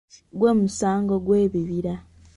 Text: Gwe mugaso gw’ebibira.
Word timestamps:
Gwe 0.39 0.51
mugaso 0.57 0.91
gw’ebibira. 1.25 1.93